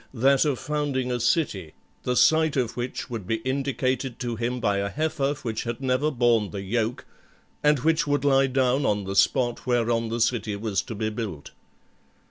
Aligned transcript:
_that 0.19 0.45
of 0.45 0.57
founding 0.57 1.11
a 1.11 1.19
city, 1.19 1.75
the 2.01 2.15
site 2.15 2.57
of 2.57 2.75
which 2.75 3.07
would 3.07 3.27
be 3.27 3.35
indicated 3.45 4.17
to 4.17 4.35
him 4.35 4.59
by 4.59 4.77
a 4.77 4.89
heifer 4.89 5.35
which 5.43 5.63
had 5.63 5.79
never 5.79 6.09
borne 6.09 6.49
the 6.49 6.63
yoke, 6.63 7.05
and 7.63 7.81
which 7.81 8.07
would 8.07 8.25
lie 8.25 8.47
down 8.47 8.83
on 8.83 9.03
the 9.03 9.15
spot 9.15 9.67
whereon 9.67 10.09
the 10.09 10.19
city 10.19 10.55
was 10.55 10.81
to 10.81 10.95
be 10.95 11.09
built. 11.11 11.51